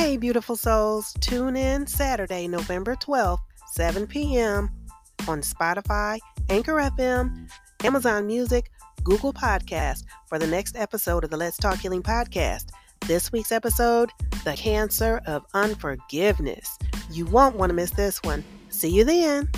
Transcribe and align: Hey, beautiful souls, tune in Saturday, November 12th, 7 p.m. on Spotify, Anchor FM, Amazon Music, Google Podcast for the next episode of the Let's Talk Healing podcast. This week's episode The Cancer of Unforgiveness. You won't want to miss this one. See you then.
Hey, 0.00 0.16
beautiful 0.16 0.56
souls, 0.56 1.12
tune 1.20 1.56
in 1.56 1.86
Saturday, 1.86 2.48
November 2.48 2.94
12th, 2.94 3.40
7 3.66 4.06
p.m. 4.06 4.70
on 5.28 5.42
Spotify, 5.42 6.18
Anchor 6.48 6.76
FM, 6.76 7.50
Amazon 7.84 8.26
Music, 8.26 8.70
Google 9.04 9.34
Podcast 9.34 10.04
for 10.26 10.38
the 10.38 10.46
next 10.46 10.74
episode 10.74 11.22
of 11.22 11.28
the 11.28 11.36
Let's 11.36 11.58
Talk 11.58 11.78
Healing 11.78 12.02
podcast. 12.02 12.70
This 13.02 13.30
week's 13.30 13.52
episode 13.52 14.10
The 14.42 14.54
Cancer 14.54 15.20
of 15.26 15.44
Unforgiveness. 15.52 16.78
You 17.10 17.26
won't 17.26 17.56
want 17.56 17.68
to 17.68 17.74
miss 17.74 17.90
this 17.90 18.22
one. 18.22 18.42
See 18.70 18.88
you 18.88 19.04
then. 19.04 19.50